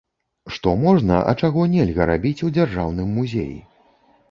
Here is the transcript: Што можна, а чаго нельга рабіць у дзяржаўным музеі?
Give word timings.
Што 0.53 0.71
можна, 0.83 1.19
а 1.33 1.35
чаго 1.43 1.67
нельга 1.75 2.09
рабіць 2.13 2.43
у 2.49 2.51
дзяржаўным 2.57 3.15
музеі? 3.21 3.57